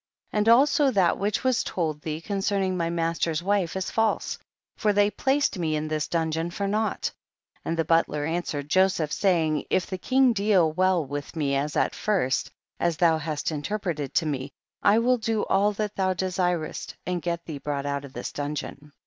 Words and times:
1 0.31 0.39
1. 0.39 0.39
And 0.39 0.49
also 0.49 0.89
that 0.89 1.19
which 1.19 1.43
was 1.43 1.63
told 1.63 2.01
thee 2.01 2.19
concerning 2.21 2.75
my 2.75 2.89
master's 2.89 3.43
wife 3.43 3.75
is 3.75 3.91
false, 3.91 4.39
for 4.75 4.93
they 4.93 5.11
placed 5.11 5.59
me 5.59 5.75
in 5.75 5.87
this 5.87 6.07
dun 6.07 6.31
geon 6.31 6.51
for 6.51 6.67
naught; 6.67 7.11
and 7.63 7.77
the 7.77 7.85
butler 7.85 8.25
an 8.25 8.41
swered 8.41 8.65
Joseph, 8.67 9.11
saying, 9.13 9.63
if 9.69 9.85
the 9.85 9.99
king 9.99 10.33
deal 10.33 10.71
well 10.73 11.05
with 11.05 11.35
me 11.35 11.55
as 11.55 11.75
at 11.75 11.93
first, 11.93 12.49
as 12.79 12.97
thou 12.97 13.19
hast 13.19 13.51
interpreted 13.51 14.15
to 14.15 14.25
me, 14.25 14.51
I 14.81 14.97
will 14.97 15.17
do 15.19 15.45
all 15.45 15.71
that 15.73 15.95
thou 15.95 16.15
desirest, 16.15 16.95
and 17.05 17.21
get 17.21 17.45
thee 17.45 17.59
brought 17.59 17.85
out 17.85 18.03
of 18.03 18.13
this 18.13 18.31
dungeon. 18.31 18.93